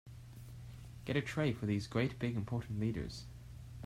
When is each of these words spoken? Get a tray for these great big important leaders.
Get 1.05 1.15
a 1.15 1.21
tray 1.21 1.53
for 1.53 1.67
these 1.67 1.85
great 1.85 2.17
big 2.17 2.35
important 2.35 2.79
leaders. 2.79 3.25